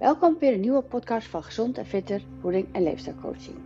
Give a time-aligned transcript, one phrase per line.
[0.00, 3.56] Welkom bij een nieuwe podcast van Gezond en Fitter Voeding en Leefstijlcoaching.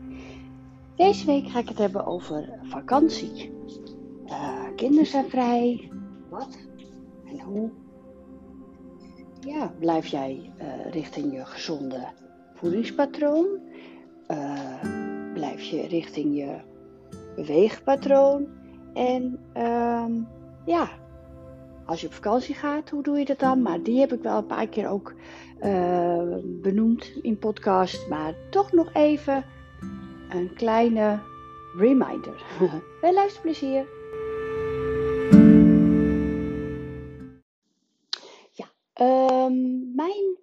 [0.96, 3.52] Deze week ga ik het hebben over vakantie.
[4.26, 5.90] Uh, kinderen zijn vrij.
[6.28, 6.58] Wat
[7.26, 7.70] en hoe?
[9.40, 12.06] Ja, blijf jij uh, richting je gezonde
[12.54, 13.46] voedingspatroon?
[14.28, 14.80] Uh,
[15.34, 16.56] blijf je richting je
[17.36, 18.46] beweegpatroon?
[18.94, 20.06] En uh,
[20.64, 20.88] ja,
[21.86, 23.62] als je op vakantie gaat, hoe doe je dat dan?
[23.62, 25.14] Maar die heb ik wel een paar keer ook
[25.64, 28.08] uh, benoemd in podcast.
[28.08, 29.44] Maar toch nog even
[30.30, 31.22] een kleine
[31.76, 32.44] reminder.
[33.00, 33.86] Veel luisterplezier.
[38.50, 38.66] Ja,
[39.00, 40.38] um, mijn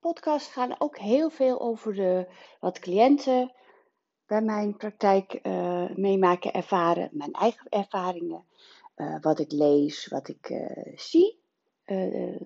[0.00, 2.26] podcast gaan ook heel veel over de,
[2.60, 3.52] wat cliënten
[4.26, 8.44] bij mijn praktijk uh, meemaken, ervaren, mijn eigen ervaringen.
[8.96, 11.38] Uh, wat ik lees, wat ik uh, zie,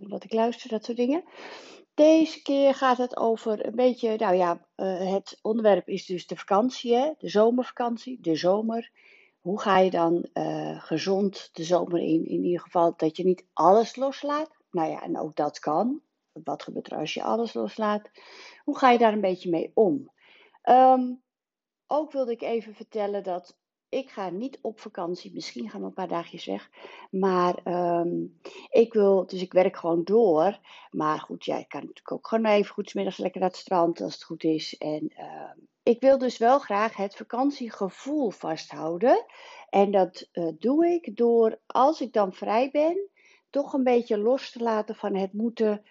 [0.00, 1.24] wat ik luister, dat soort dingen.
[2.00, 6.94] Deze keer gaat het over een beetje, nou ja, het onderwerp is dus de vakantie,
[6.94, 7.12] hè?
[7.18, 8.90] de zomervakantie, de zomer.
[9.40, 10.28] Hoe ga je dan
[10.78, 12.26] gezond de zomer in?
[12.26, 14.50] In ieder geval dat je niet alles loslaat.
[14.70, 16.00] Nou ja, en ook dat kan.
[16.32, 18.10] Wat gebeurt er als je alles loslaat?
[18.64, 20.12] Hoe ga je daar een beetje mee om?
[20.64, 21.22] Um,
[21.86, 23.56] ook wilde ik even vertellen dat
[23.90, 25.32] ik ga niet op vakantie.
[25.32, 26.70] Misschien gaan we een paar dagjes weg.
[27.10, 27.66] Maar
[28.00, 28.38] um,
[28.70, 30.58] ik wil, dus ik werk gewoon door.
[30.90, 34.14] Maar goed, jij kan natuurlijk ook gewoon even goed middags lekker naar het strand als
[34.14, 34.78] het goed is.
[34.78, 35.50] En uh,
[35.82, 39.24] ik wil dus wel graag het vakantiegevoel vasthouden.
[39.68, 43.08] En dat uh, doe ik door, als ik dan vrij ben,
[43.50, 45.84] toch een beetje los te laten van het moeten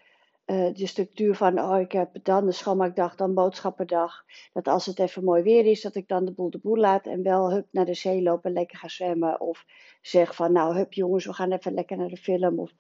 [0.50, 4.26] de structuur van, oh, ik heb dan de schoonmaakdag, dan boodschappendag.
[4.54, 7.08] Dat als het even mooi weer is, dat ik dan de boel de boel laat
[7.08, 9.42] en wel hup naar de zee loop en lekker ga zwemmen.
[9.42, 9.66] Of
[10.02, 12.60] zeg van, nou hup jongens, we gaan even lekker naar de film.
[12.60, 12.72] Of,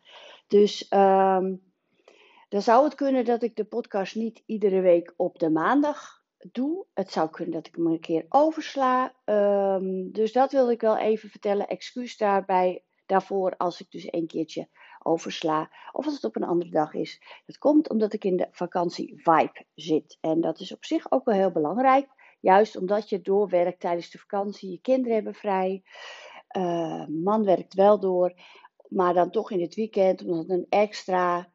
[0.47, 1.61] dus um,
[2.49, 6.85] dan zou het kunnen dat ik de podcast niet iedere week op de maandag doe.
[6.93, 9.13] Het zou kunnen dat ik hem een keer oversla.
[9.25, 11.67] Um, dus dat wilde ik wel even vertellen.
[11.67, 14.67] Excuus daarbij, daarvoor als ik dus een keertje
[15.03, 15.69] oversla.
[15.91, 17.21] Of als het op een andere dag is.
[17.45, 20.17] Dat komt omdat ik in de vakantie vibe zit.
[20.21, 22.07] En dat is op zich ook wel heel belangrijk.
[22.39, 24.71] Juist omdat je doorwerkt tijdens de vakantie.
[24.71, 25.83] Je kinderen hebben vrij.
[26.57, 28.33] Uh, man werkt wel door.
[28.87, 30.21] Maar dan toch in het weekend.
[30.21, 31.51] Omdat een extra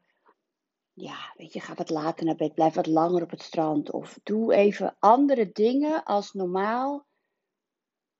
[0.95, 3.91] ja, weet je, ga wat later naar bed, blijf wat langer op het strand.
[3.91, 7.05] Of doe even andere dingen als normaal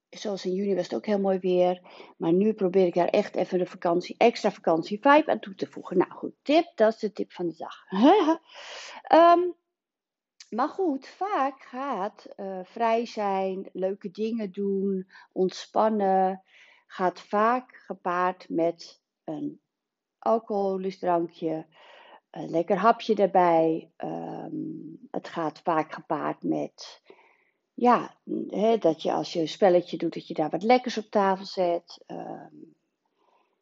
[0.10, 1.82] zoals in juni was het ook heel mooi weer.
[2.18, 5.68] Maar nu probeer ik daar echt even de vakantie, extra vakantie vibe aan toe te
[5.68, 5.98] voegen.
[5.98, 7.92] Nou goed, tip, dat is de tip van de dag.
[9.42, 9.56] um,
[10.58, 16.44] maar goed, vaak gaat uh, vrij zijn, leuke dingen doen, ontspannen,
[16.88, 19.62] gaat vaak gepaard met een
[20.20, 21.68] alcoholisch drankje,
[22.30, 23.92] een lekker hapje erbij.
[23.98, 27.02] Um, het gaat vaak gepaard met
[27.76, 28.16] ja,
[28.50, 31.46] hè, dat je als je een spelletje doet, dat je daar wat lekkers op tafel
[31.46, 32.04] zet.
[32.08, 32.76] Um,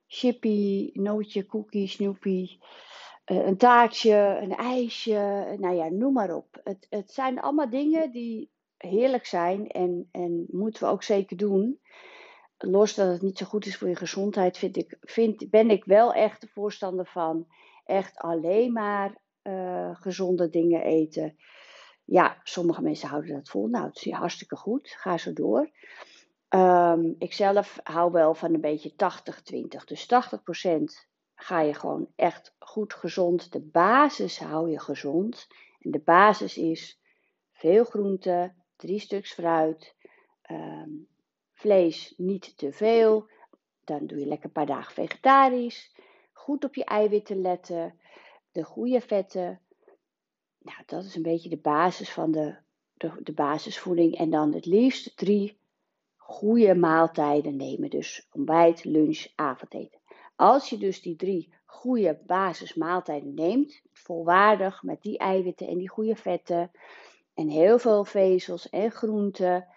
[0.07, 2.59] chippy, nootje, cookie, snoepie.
[3.25, 6.61] Uh, een taartje, een ijsje, nou ja, noem maar op.
[6.63, 11.79] Het, het zijn allemaal dingen die heerlijk zijn en, en moeten we ook zeker doen.
[12.57, 15.85] Los dat het niet zo goed is voor je gezondheid, vind ik, vind, ben ik
[15.85, 17.47] wel echt de voorstander van
[17.85, 21.37] echt alleen maar uh, gezonde dingen eten.
[22.05, 23.67] Ja, sommige mensen houden dat vol.
[23.67, 24.89] Nou, het is hartstikke goed.
[24.89, 25.69] Ga zo door.
[26.49, 29.83] Um, ik zelf hou wel van een beetje 80-20.
[29.85, 30.83] Dus 80%
[31.35, 33.51] ga je gewoon echt goed gezond.
[33.51, 35.47] De basis hou je gezond.
[35.79, 36.99] En de basis is
[37.51, 39.95] veel groente, drie stuks fruit,
[40.51, 41.07] um,
[41.53, 43.29] vlees niet te veel.
[43.83, 45.95] Dan doe je lekker een paar dagen vegetarisch.
[46.33, 47.99] Goed op je eiwitten letten.
[48.51, 49.61] De goede vetten.
[50.63, 52.55] Nou, dat is een beetje de basis van de,
[52.93, 54.15] de, de basisvoeding.
[54.17, 55.57] En dan het liefst drie
[56.15, 57.89] goede maaltijden nemen.
[57.89, 59.99] Dus ontbijt, lunch, avondeten.
[60.35, 66.15] Als je dus die drie goede basismaaltijden neemt, volwaardig met die eiwitten en die goede
[66.15, 66.71] vetten
[67.33, 69.67] en heel veel vezels en groenten,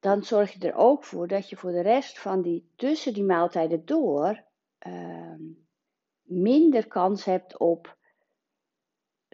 [0.00, 3.24] dan zorg je er ook voor dat je voor de rest van die tussen die
[3.24, 4.44] maaltijden door
[4.86, 5.34] uh,
[6.22, 7.96] minder kans hebt op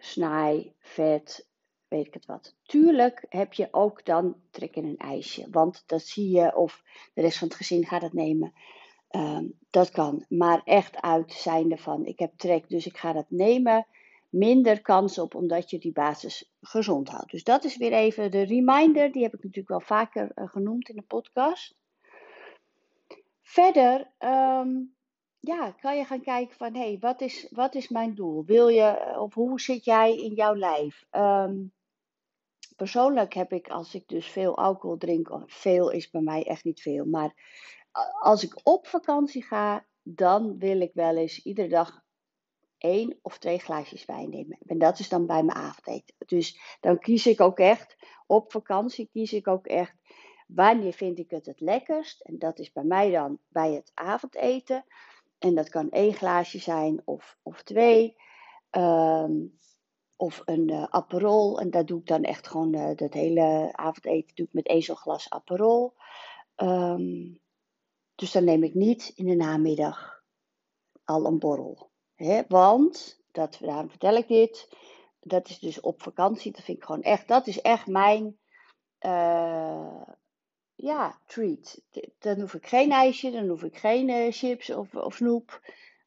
[0.01, 1.47] snaai, vet,
[1.87, 2.55] weet ik het wat.
[2.63, 5.47] Tuurlijk heb je ook dan trek in een ijsje.
[5.51, 6.83] Want dat zie je of
[7.13, 8.53] de rest van het gezin gaat het nemen.
[9.11, 10.25] Um, dat kan.
[10.29, 13.87] Maar echt uit zijnde van ik heb trek, dus ik ga dat nemen.
[14.29, 17.31] Minder kans op omdat je die basis gezond houdt.
[17.31, 19.11] Dus dat is weer even de reminder.
[19.11, 21.75] Die heb ik natuurlijk wel vaker uh, genoemd in de podcast.
[23.41, 24.95] Verder um,
[25.41, 28.45] ja, kan je gaan kijken van, hé, hey, wat, is, wat is mijn doel?
[28.45, 31.05] Wil je, of hoe zit jij in jouw lijf?
[31.09, 31.63] Ehm,
[32.75, 36.81] persoonlijk heb ik, als ik dus veel alcohol drink, veel is bij mij echt niet
[36.81, 37.33] veel, maar
[38.19, 42.03] als ik op vakantie ga, dan wil ik wel eens iedere dag
[42.77, 44.57] één of twee glaasjes wijn nemen.
[44.65, 46.15] En dat is dan bij mijn avondeten.
[46.25, 47.95] Dus dan kies ik ook echt,
[48.27, 49.95] op vakantie kies ik ook echt,
[50.47, 52.21] wanneer vind ik het het lekkerst?
[52.21, 54.85] En dat is bij mij dan bij het avondeten.
[55.41, 58.15] En dat kan één glaasje zijn of, of twee.
[58.69, 59.31] Ehm,
[60.15, 61.59] of een uh, aperol.
[61.59, 64.81] En dat doe ik dan echt gewoon uh, dat hele avondeten doe ik met één
[64.81, 65.93] zo'n glas aperol.
[66.55, 67.41] Um,
[68.15, 70.23] dus dan neem ik niet in de namiddag
[71.03, 71.91] al een borrel.
[72.15, 72.41] Hè?
[72.47, 74.69] Want, dat, daarom vertel ik dit,
[75.19, 76.51] dat is dus op vakantie.
[76.51, 78.37] Dat vind ik gewoon echt, dat is echt mijn
[79.05, 80.01] uh,
[80.81, 81.81] ja, treat.
[82.19, 85.61] Dan hoef ik geen ijsje, dan hoef ik geen uh, chips of, of snoep.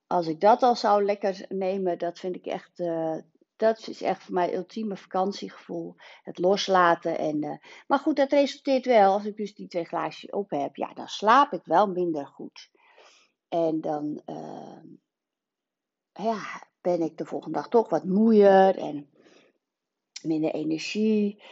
[0.07, 3.17] Als ik dat al zou lekker nemen, dat vind ik echt, uh,
[3.57, 5.95] dat is echt voor mij ultieme vakantiegevoel.
[6.23, 7.19] Het loslaten.
[7.19, 7.57] En, uh,
[7.87, 11.09] maar goed, dat resulteert wel, als ik dus die twee glaasjes op heb, ja, dan
[11.09, 12.71] slaap ik wel minder goed.
[13.49, 14.23] En dan
[16.13, 19.11] ja, ben ik de volgende dag toch wat moeier en
[20.23, 21.43] minder energie.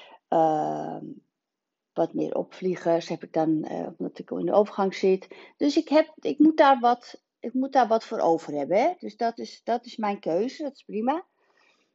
[1.92, 5.28] Wat meer opvliegers heb ik dan, uh, omdat ik in de overgang zit.
[5.56, 8.76] Dus ik, heb, ik, moet, daar wat, ik moet daar wat voor over hebben.
[8.76, 8.92] Hè?
[8.98, 11.26] Dus dat is, dat is mijn keuze, dat is prima.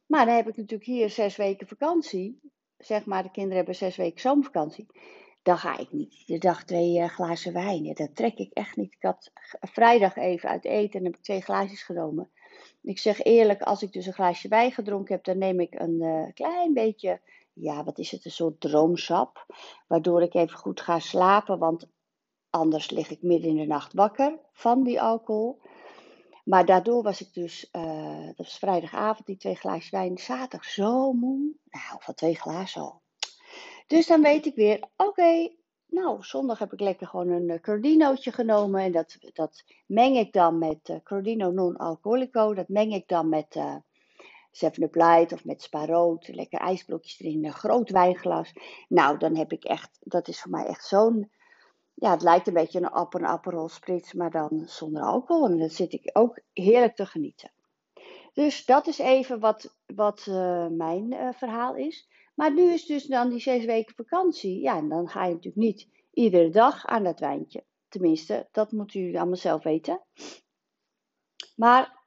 [0.06, 2.40] Maar dan heb ik natuurlijk hier zes weken vakantie.
[2.78, 4.86] Zeg maar, de kinderen hebben zes weken zomervakantie.
[5.42, 7.94] Dan ga ik niet de dag twee uh, glazen wijn.
[7.94, 8.94] Dat trek ik echt niet.
[8.94, 9.30] Ik had
[9.60, 12.30] vrijdag even uit eten en heb ik twee glaasjes genomen.
[12.82, 16.02] Ik zeg eerlijk, als ik dus een glaasje wijn gedronken heb, dan neem ik een
[16.02, 17.20] uh, klein beetje,
[17.60, 19.46] ja, wat is het, een soort droomsap.
[19.86, 21.88] Waardoor ik even goed ga slapen, want
[22.50, 25.60] anders lig ik midden in de nacht wakker van die alcohol.
[26.44, 31.12] Maar daardoor was ik dus, uh, dat was vrijdagavond, die twee glaasjes wijn, zaterdag zo
[31.12, 31.52] moe.
[31.70, 33.02] Nou, van twee glazen al.
[33.86, 35.50] Dus dan weet ik weer, oké,
[35.86, 38.80] nou, zondag heb ik lekker gewoon een uh, Crodinootje genomen.
[38.80, 42.54] En dat, dat meng ik dan met uh, Crodino non-alcoholico.
[42.54, 43.56] Dat meng ik dan met
[44.50, 46.28] Seven Up Light of met Sparoot.
[46.28, 48.52] Lekker ijsblokjes erin, een groot wijnglas.
[48.88, 51.30] Nou, dan heb ik echt, dat is voor mij echt zo'n...
[51.94, 55.46] Ja, het lijkt een beetje een apper, een Aperol Spritz, maar dan zonder alcohol.
[55.46, 57.52] En dan zit ik ook heerlijk te genieten.
[58.32, 60.26] Dus dat is even wat, wat
[60.70, 62.08] mijn verhaal is.
[62.34, 64.60] Maar nu is dus dan die zes weken vakantie.
[64.60, 67.64] Ja, en dan ga je natuurlijk niet iedere dag aan dat wijntje.
[67.88, 70.00] Tenminste, dat moeten jullie allemaal zelf weten.
[71.56, 71.97] Maar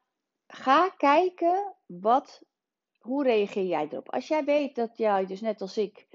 [0.53, 2.42] ga kijken wat,
[3.00, 4.09] hoe reageer jij erop.
[4.09, 6.07] Als jij weet dat jij, dus net als ik,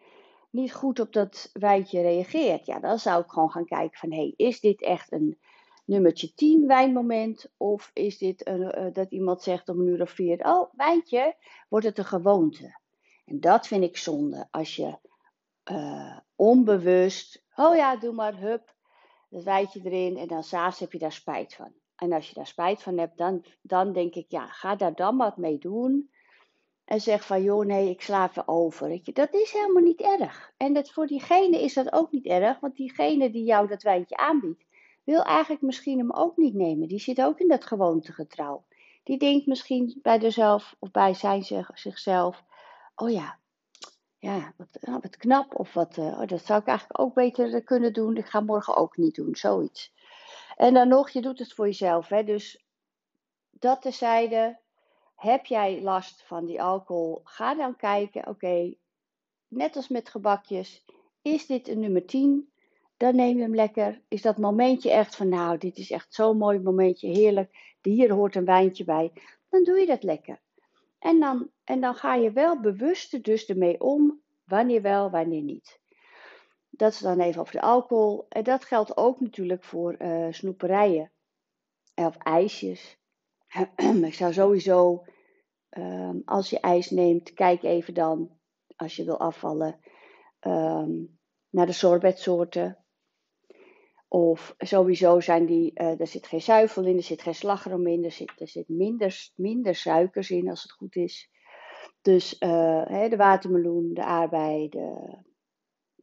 [0.50, 2.66] niet goed op dat wijntje reageert.
[2.66, 5.38] Ja, dan zou ik gewoon gaan kijken van, hey, is dit echt een
[5.84, 7.52] nummertje 10 wijnmoment?
[7.56, 11.36] Of is dit een, uh, dat iemand zegt om een uur of vier, oh, wijntje,
[11.68, 12.78] wordt het een gewoonte?
[13.24, 14.48] En dat vind ik zonde.
[14.50, 14.98] Als je
[15.70, 18.74] uh, onbewust, oh ja, doe maar, hup,
[19.28, 21.72] dat wijtje erin en dan s'avonds heb je daar spijt van.
[21.96, 25.16] En als je daar spijt van hebt, dan, dan denk ik, ja, ga daar dan
[25.16, 26.10] wat mee doen.
[26.84, 29.00] En zeg van, joh, nee, ik sla even over.
[29.12, 30.52] Dat is helemaal niet erg.
[30.56, 34.16] En dat, voor diegene is dat ook niet erg, want diegene die jou dat wijntje
[34.16, 34.64] aanbiedt,
[35.04, 36.88] wil eigenlijk misschien hem ook niet nemen.
[36.88, 38.64] Die zit ook in dat gewoontegetrouw.
[39.02, 41.44] Die denkt misschien bij zichzelf of bij zijn
[41.74, 42.44] zichzelf,
[42.94, 43.38] oh ja,
[44.18, 45.58] ja, wat, wat knap.
[45.58, 48.16] Of wat, uh, dat zou ik eigenlijk ook beter kunnen doen.
[48.16, 49.92] Ik ga morgen ook niet doen, zoiets.
[50.56, 52.08] En dan nog, je doet het voor jezelf.
[52.08, 52.24] Hè?
[52.24, 52.64] Dus
[53.50, 54.58] dat tezijde,
[55.16, 57.20] heb jij last van die alcohol?
[57.24, 58.74] Ga dan kijken, oké,
[59.48, 60.84] net als met gebakjes,
[61.22, 62.50] is dit een nummer 10?
[62.96, 64.02] Dan neem je hem lekker.
[64.08, 67.76] Is dat momentje echt van, nou, dit is echt zo'n mooi momentje, heerlijk.
[67.82, 69.12] Hier hoort een wijntje bij.
[69.48, 70.40] Dan doe je dat lekker.
[70.98, 75.80] En dan, en dan ga je wel bewuster dus ermee om, wanneer wel, wanneer niet.
[76.76, 78.26] Dat is dan even over de alcohol.
[78.28, 81.12] En dat geldt ook natuurlijk voor uh, snoeperijen
[81.94, 82.98] of ijsjes.
[84.02, 85.04] Ik zou sowieso,
[85.70, 88.38] um, als je ijs neemt, kijk even dan,
[88.76, 89.80] als je wil afvallen,
[90.40, 91.18] um,
[91.50, 92.84] naar de sorbetsoorten.
[94.08, 98.04] Of sowieso zijn die, uh, er zit geen zuivel in, er zit geen slagroom in,
[98.04, 101.30] er zit, er zit minder, minder suikers in als het goed is.
[102.02, 104.68] Dus hè, de watermeloen, de aardbei,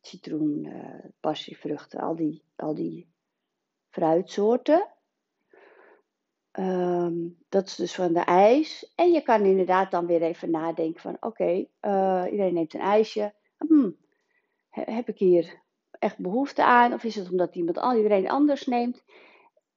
[0.07, 3.07] citroen, uh, passievruchten, al die, al die
[3.89, 4.88] fruitsoorten.
[6.60, 8.91] Um, dat is dus van de ijs.
[8.95, 13.33] En je kan inderdaad dan weer even nadenken van oké, uh, iedereen neemt een ijsje.
[13.57, 13.98] Hmm,
[14.69, 15.62] heb ik hier
[16.00, 16.93] echt behoefte aan?
[16.93, 19.03] Of is het omdat iemand, iedereen anders neemt?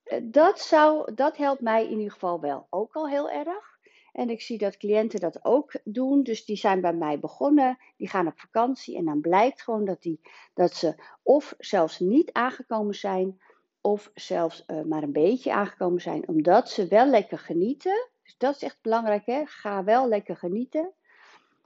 [0.06, 3.75] eh, dat, zou, dat helpt mij in ieder geval wel ook al heel erg.
[4.16, 6.22] En ik zie dat cliënten dat ook doen.
[6.22, 7.78] Dus die zijn bij mij begonnen.
[7.96, 8.96] Die gaan op vakantie.
[8.96, 10.20] En dan blijkt gewoon dat, die,
[10.54, 13.40] dat ze of zelfs niet aangekomen zijn.
[13.80, 16.28] Of zelfs uh, maar een beetje aangekomen zijn.
[16.28, 18.08] Omdat ze wel lekker genieten.
[18.22, 19.26] Dus dat is echt belangrijk.
[19.26, 19.42] Hè?
[19.46, 20.92] Ga wel lekker genieten.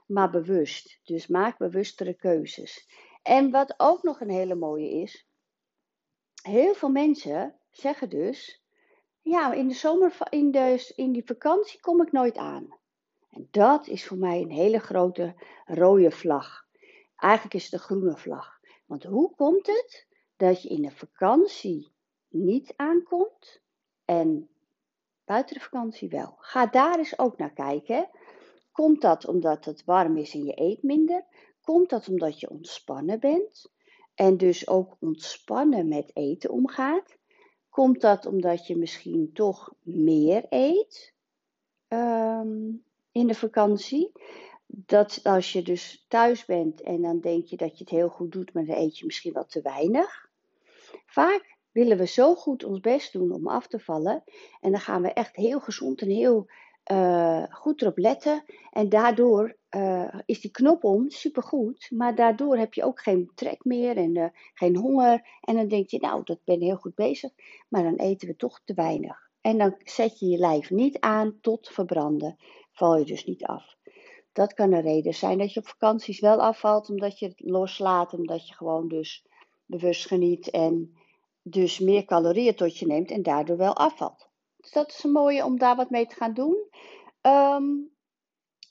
[0.05, 0.99] Maar bewust.
[1.03, 2.89] Dus maak bewustere keuzes.
[3.21, 5.27] En wat ook nog een hele mooie is.
[6.41, 8.60] Heel veel mensen zeggen dus
[9.21, 12.79] ja, in de zomer, in, de, in die vakantie kom ik nooit aan.
[13.29, 15.35] En dat is voor mij een hele grote
[15.65, 16.65] rode vlag.
[17.15, 18.59] Eigenlijk is het een groene vlag.
[18.85, 21.91] Want hoe komt het dat je in de vakantie
[22.27, 23.61] niet aankomt
[24.05, 24.49] en
[25.25, 26.35] buiten de vakantie wel?
[26.37, 28.09] Ga daar eens ook naar kijken.
[28.71, 31.25] Komt dat omdat het warm is en je eet minder?
[31.61, 33.71] Komt dat omdat je ontspannen bent
[34.15, 37.19] en dus ook ontspannen met eten omgaat?
[37.71, 41.13] Komt dat omdat je misschien toch meer eet
[41.87, 42.69] ehm,
[43.11, 44.11] in de vakantie?
[44.65, 48.31] Dat als je dus thuis bent en dan denk je dat je het heel goed
[48.31, 50.29] doet, maar dan eet je misschien wat te weinig.
[51.05, 54.23] Vaak willen we zo goed ons best doen om af te vallen.
[54.61, 56.49] En dan gaan we echt heel gezond en heel
[56.91, 58.43] uh, goed erop letten.
[58.71, 61.87] En daardoor uh, is die knop om supergoed.
[61.91, 65.27] Maar daardoor heb je ook geen trek meer en uh, geen honger.
[65.41, 67.31] En dan denk je, nou, dat ben heel goed bezig.
[67.69, 69.29] Maar dan eten we toch te weinig.
[69.41, 72.37] En dan zet je je lijf niet aan tot verbranden.
[72.71, 73.75] Val je dus niet af.
[74.33, 76.89] Dat kan een reden zijn dat je op vakanties wel afvalt.
[76.89, 78.13] Omdat je het loslaat.
[78.13, 79.25] Omdat je gewoon dus
[79.65, 80.49] bewust geniet.
[80.49, 80.95] En
[81.41, 83.11] dus meer calorieën tot je neemt.
[83.11, 84.30] En daardoor wel afvalt.
[84.61, 86.69] Dus dat is een mooie om daar wat mee te gaan doen.
[87.21, 87.91] Um,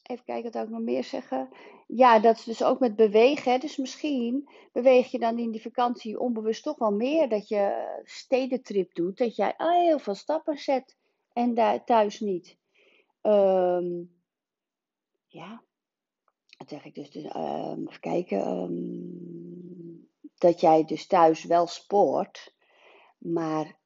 [0.02, 1.48] even kijken wat ik nog meer zeggen.
[1.86, 3.60] Ja, dat is dus ook met bewegen.
[3.60, 7.28] Dus misschien beweeg je dan in die vakantie onbewust toch wel meer.
[7.28, 9.18] Dat je stedentrip doet.
[9.18, 10.96] Dat jij heel veel stappen zet
[11.32, 12.58] en daar thuis niet.
[13.22, 14.18] Um,
[15.26, 15.62] ja,
[16.58, 17.10] dat zeg ik dus.
[17.10, 18.40] dus um, even kijken.
[20.38, 22.54] Dat jij dus thuis wel sport.
[23.18, 23.79] Maar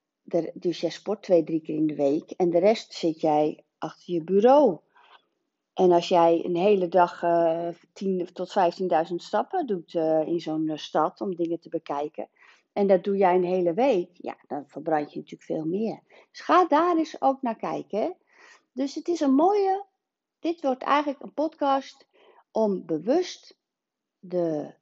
[0.55, 2.31] dus jij sport twee, drie keer in de week.
[2.31, 4.79] En de rest zit jij achter je bureau.
[5.75, 8.55] En als jij een hele dag uh, 10 tot
[9.09, 12.29] 15.000 stappen doet uh, in zo'n uh, stad om dingen te bekijken.
[12.73, 14.11] En dat doe jij een hele week.
[14.13, 16.01] Ja, dan verbrand je natuurlijk veel meer.
[16.31, 18.17] Dus ga daar eens ook naar kijken.
[18.73, 19.85] Dus het is een mooie.
[20.39, 22.07] Dit wordt eigenlijk een podcast
[22.51, 23.57] om bewust
[24.19, 24.75] de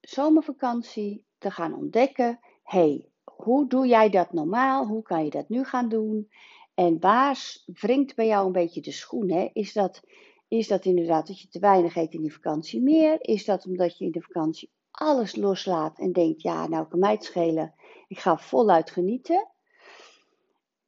[0.00, 2.40] zomervakantie te gaan ontdekken.
[2.62, 3.08] hey,
[3.44, 4.86] hoe doe jij dat normaal?
[4.86, 6.30] Hoe kan je dat nu gaan doen?
[6.74, 9.30] En waar wringt bij jou een beetje de schoen?
[9.30, 9.50] Hè?
[9.52, 10.02] Is, dat,
[10.48, 13.16] is dat inderdaad dat je te weinig eet in die vakantie meer?
[13.20, 17.12] Is dat omdat je in de vakantie alles loslaat en denkt, ja, nou kan mij
[17.12, 17.74] het schelen.
[18.08, 19.48] Ik ga voluit genieten.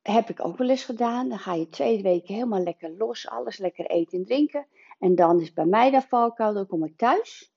[0.02, 1.28] Heb ik ook wel eens gedaan.
[1.28, 4.66] Dan ga je twee weken helemaal lekker los, alles lekker eten en drinken.
[4.98, 7.54] En dan is bij mij dat valkuil, dan kom ik thuis.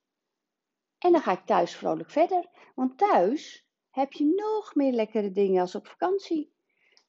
[0.98, 2.46] En dan ga ik thuis vrolijk verder.
[2.75, 6.51] Want thuis heb je nog meer lekkere dingen als op vakantie.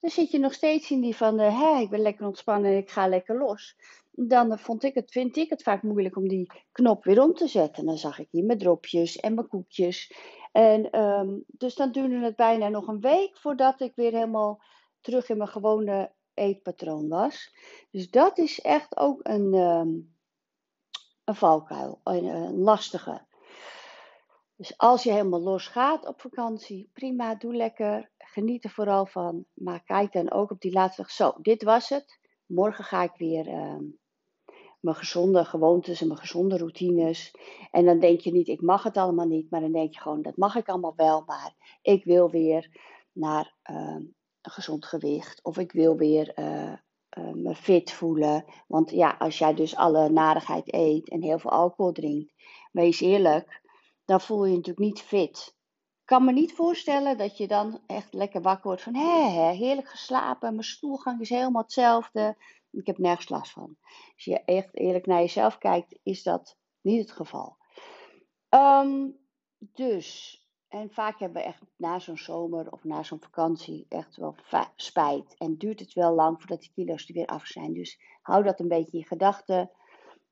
[0.00, 2.76] Dan zit je nog steeds in die van, de, hè, ik ben lekker ontspannen en
[2.76, 3.76] ik ga lekker los.
[4.10, 7.48] Dan vond ik het, vind ik het vaak moeilijk om die knop weer om te
[7.48, 7.86] zetten.
[7.86, 10.12] Dan zag ik hier mijn dropjes en mijn koekjes.
[10.52, 14.62] En, um, dus dan duurde het bijna nog een week voordat ik weer helemaal
[15.00, 17.54] terug in mijn gewone eetpatroon was.
[17.90, 20.14] Dus dat is echt ook een, um,
[21.24, 23.28] een valkuil, een, een lastige.
[24.60, 28.10] Dus als je helemaal los gaat op vakantie, prima, doe lekker.
[28.18, 29.44] Geniet er vooral van.
[29.54, 31.10] Maar kijk dan ook op die laatste dag.
[31.10, 32.18] Zo, dit was het.
[32.46, 33.76] Morgen ga ik weer uh,
[34.80, 37.34] mijn gezonde gewoontes en mijn gezonde routines.
[37.70, 39.50] En dan denk je niet, ik mag het allemaal niet.
[39.50, 41.22] Maar dan denk je gewoon, dat mag ik allemaal wel.
[41.26, 42.70] Maar ik wil weer
[43.12, 43.76] naar uh,
[44.40, 45.44] een gezond gewicht.
[45.44, 46.72] Of ik wil weer uh,
[47.32, 48.44] me fit voelen.
[48.66, 52.32] Want ja, als jij dus alle narigheid eet en heel veel alcohol drinkt.
[52.72, 53.59] Wees eerlijk
[54.10, 55.56] dan voel je je natuurlijk niet fit.
[56.00, 59.52] Ik kan me niet voorstellen dat je dan echt lekker wakker wordt van hé, hé
[59.52, 62.36] heerlijk geslapen, mijn stoelgang is helemaal hetzelfde.
[62.70, 63.76] Ik heb nergens last van.
[64.14, 67.56] Als je echt eerlijk naar jezelf kijkt, is dat niet het geval.
[68.48, 69.16] Um,
[69.58, 70.38] dus,
[70.68, 74.34] en vaak hebben we echt na zo'n zomer of na zo'n vakantie echt wel
[74.76, 75.34] spijt.
[75.38, 77.72] En duurt het wel lang voordat die kilo's er weer af zijn.
[77.72, 79.70] Dus hou dat een beetje in gedachten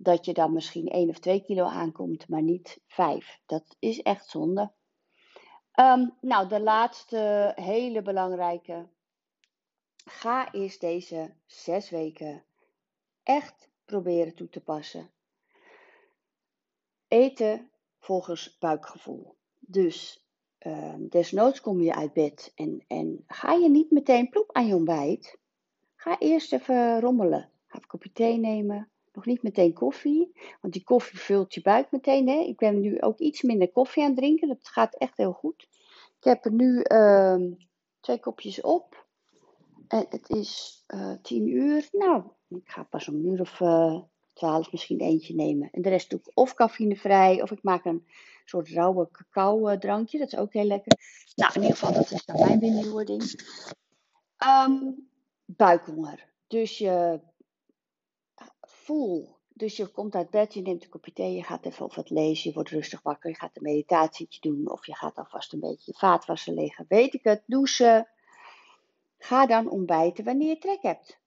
[0.00, 3.40] dat je dan misschien 1 of 2 kilo aankomt, maar niet 5.
[3.46, 4.72] Dat is echt zonde.
[5.80, 8.88] Um, nou, de laatste hele belangrijke.
[10.04, 12.44] Ga eens deze zes weken
[13.22, 15.10] echt proberen toe te passen.
[17.08, 19.36] Eten volgens buikgevoel.
[19.58, 20.26] Dus
[20.58, 24.74] ehm, desnoods kom je uit bed en, en ga je niet meteen ploep aan je
[24.74, 25.38] ontbijt.
[25.94, 27.50] Ga eerst even rommelen.
[27.66, 28.90] Ga een kopje thee nemen.
[29.18, 32.28] Nog niet meteen koffie, want die koffie vult je buik meteen.
[32.28, 32.38] Hè?
[32.38, 34.48] Ik ben nu ook iets minder koffie aan het drinken.
[34.48, 35.68] Dat gaat echt heel goed.
[36.18, 37.52] Ik heb er nu ehm,
[38.00, 39.06] twee kopjes op.
[39.88, 41.88] En het is uh, tien uur.
[41.92, 44.00] Nou, ik ga pas om een uur of uh,
[44.32, 45.68] twaalf misschien eentje nemen.
[45.72, 48.06] En de rest doe ik of cafeïnevrij of ik maak een
[48.44, 50.18] soort rauwe cacao drankje.
[50.18, 50.92] Dat is ook heel lekker.
[51.34, 53.22] Nou, in ieder geval, dat is dan mijn binnenwording.
[54.66, 55.08] Um,
[55.44, 56.26] buikhonger.
[56.46, 57.20] Dus je
[59.48, 62.10] Dus je komt uit bed, je neemt een kopje thee, je gaat even of wat
[62.10, 65.60] lezen, je wordt rustig wakker, je gaat een meditatietje doen of je gaat alvast een
[65.60, 68.08] beetje je vaatwassen leggen, weet ik het, douchen.
[69.18, 71.20] Ga dan ontbijten wanneer je trek hebt.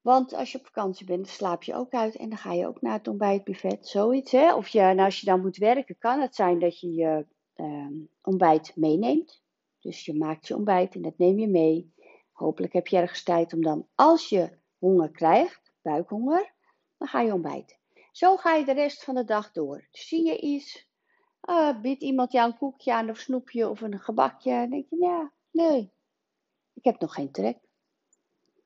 [0.00, 2.80] Want als je op vakantie bent, slaap je ook uit en dan ga je ook
[2.80, 3.88] naar het ontbijtbuffet.
[3.88, 4.54] Zoiets, hè?
[4.54, 7.94] Of je, nou, als je dan moet werken, kan het zijn dat je je ehm,
[8.22, 9.42] ontbijt meeneemt.
[9.80, 11.94] Dus je maakt je ontbijt en dat neem je mee.
[12.32, 16.52] Hopelijk heb je ergens tijd om dan, als je honger krijgt, buikhonger,
[16.98, 17.76] dan ga je ontbijten.
[18.12, 19.88] Zo ga je de rest van de dag door.
[19.90, 20.88] Zie je iets,
[21.48, 24.96] uh, biedt iemand jou een koekje aan of snoepje of een gebakje, dan denk je,
[24.96, 25.92] ja, nee,
[26.72, 27.58] ik heb nog geen trek.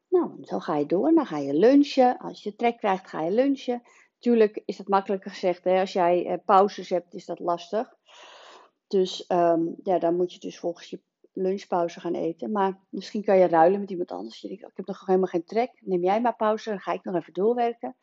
[0.09, 1.13] Nou, zo ga je door.
[1.13, 2.19] Dan ga je lunchen.
[2.19, 3.83] Als je trek krijgt, ga je lunchen.
[4.19, 5.65] Tuurlijk is dat makkelijker gezegd.
[5.65, 5.81] Hè?
[5.81, 7.95] Als jij uh, pauzes hebt, is dat lastig.
[8.87, 11.01] Dus um, ja, dan moet je dus volgens je
[11.35, 12.53] lunchpauze gaan eten.
[12.53, 14.45] Maar misschien kan je ruilen met iemand anders.
[14.45, 15.71] Ik heb nog helemaal geen trek.
[15.81, 17.97] Neem jij maar pauze, dan ga ik nog even doorwerken.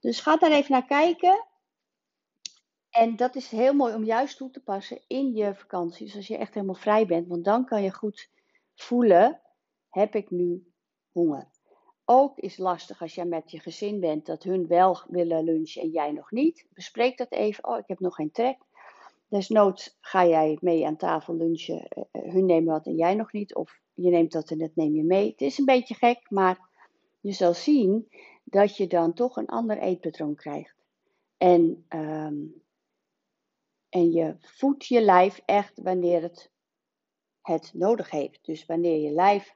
[0.00, 1.46] Dus ga daar even naar kijken.
[2.90, 6.06] En dat is heel mooi om juist toe te passen in je vakantie.
[6.06, 7.28] Dus als je echt helemaal vrij bent.
[7.28, 8.30] Want dan kan je goed
[8.74, 9.40] voelen,
[9.88, 10.72] heb ik nu
[11.12, 11.48] honger.
[12.04, 15.90] Ook is lastig als jij met je gezin bent, dat hun wel willen lunchen en
[15.90, 16.66] jij nog niet.
[16.70, 17.64] Bespreek dat even.
[17.64, 18.58] Oh, ik heb nog geen trek.
[19.28, 21.88] Desnoods ga jij mee aan tafel lunchen.
[21.88, 23.54] Eh, eh, hun nemen wat en jij nog niet.
[23.54, 25.30] Of je neemt dat en dat neem je mee.
[25.30, 26.68] Het is een beetje gek, maar
[27.20, 28.08] je zal zien
[28.44, 30.74] dat je dan toch een ander eetpatroon krijgt.
[31.36, 32.62] En, um,
[33.88, 36.50] en je voedt je lijf echt wanneer het
[37.42, 38.44] het nodig heeft.
[38.44, 39.54] Dus wanneer je lijf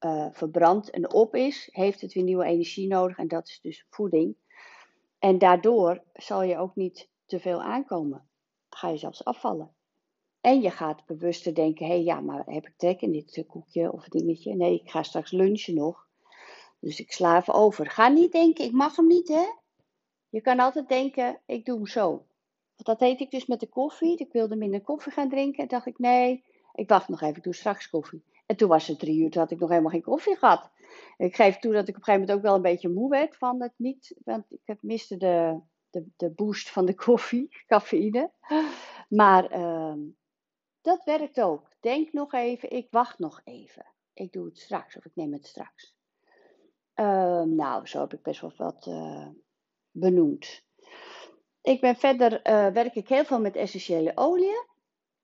[0.00, 3.18] uh, verbrandt en op is, heeft het weer nieuwe energie nodig.
[3.18, 4.36] En dat is dus voeding.
[5.18, 8.30] En daardoor zal je ook niet te veel aankomen
[8.74, 9.74] ga je zelfs afvallen.
[10.40, 13.92] En je gaat bewuster denken: hé, hey, ja, maar heb ik trek in dit koekje
[13.92, 14.54] of dingetje?
[14.54, 16.06] Nee, ik ga straks lunchen nog.
[16.78, 17.90] Dus ik sla even over.
[17.90, 19.44] Ga niet denken: ik mag hem niet, hè?
[20.28, 22.08] Je kan altijd denken: ik doe hem zo.
[22.74, 24.16] Want dat deed ik dus met de koffie.
[24.16, 25.62] Ik wilde minder koffie gaan drinken.
[25.62, 28.24] En dacht ik: nee, ik wacht nog even, ik doe straks koffie.
[28.46, 30.70] En toen was het drie uur, toen had ik nog helemaal geen koffie gehad.
[31.16, 33.36] Ik geef toe dat ik op een gegeven moment ook wel een beetje moe werd
[33.36, 34.16] van het niet.
[34.24, 35.60] Want ik miste de,
[35.92, 38.32] de, de boost van de koffie, cafeïne.
[39.08, 39.94] Maar uh,
[40.80, 41.70] dat werkt ook.
[41.80, 43.86] Denk nog even, ik wacht nog even.
[44.12, 45.94] Ik doe het straks of ik neem het straks.
[46.94, 49.28] Uh, nou, zo heb ik best wel wat uh,
[49.90, 50.64] benoemd.
[51.60, 54.66] Ik ben verder, uh, werk ik heel veel met essentiële oliën.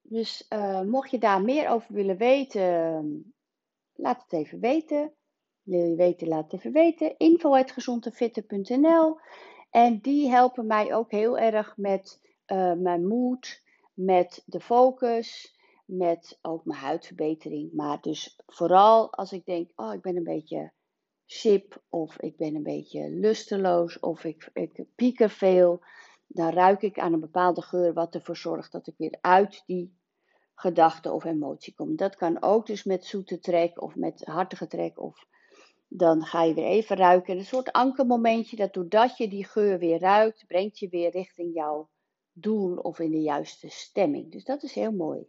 [0.03, 3.35] Dus uh, mocht je daar meer over willen weten,
[3.95, 5.13] laat het even weten.
[5.63, 7.19] Wil je weten, laat het even weten.
[7.19, 9.19] info.gezondefitte.nl
[9.71, 13.63] en die helpen mij ook heel erg met uh, mijn moed,
[13.95, 17.73] met de focus, met ook mijn huidverbetering.
[17.73, 20.73] Maar dus vooral als ik denk, oh ik ben een beetje
[21.25, 25.81] sip of ik ben een beetje lusteloos of ik, ik pieker veel.
[26.27, 29.97] Dan ruik ik aan een bepaalde geur wat ervoor zorgt dat ik weer uit die
[30.55, 31.97] gedachte of emotie kom.
[31.97, 35.27] Dat kan ook dus met zoete trek of met hartige trek of
[35.89, 37.39] dan ga je weer even ruiken.
[37.39, 41.89] Een soort ankermomentje dat doordat je die geur weer ruikt, brengt je weer richting jouw
[42.33, 44.33] doel of in de juiste stemming.
[44.33, 45.27] Dus dat is heel mooi.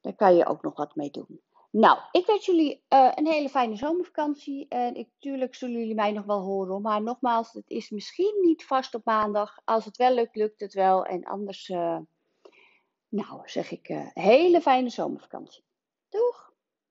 [0.00, 1.40] Daar kan je ook nog wat mee doen.
[1.70, 4.68] Nou, ik wens jullie uh, een hele fijne zomervakantie.
[4.68, 6.82] En natuurlijk zullen jullie mij nog wel horen.
[6.82, 9.60] Maar nogmaals, het is misschien niet vast op maandag.
[9.64, 11.04] Als het wel lukt, lukt het wel.
[11.04, 11.98] En anders, uh,
[13.08, 15.64] nou zeg ik, uh, hele fijne zomervakantie.
[16.08, 16.47] Doeg!